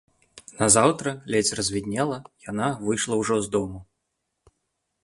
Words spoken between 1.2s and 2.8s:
ледзь развіднела, яна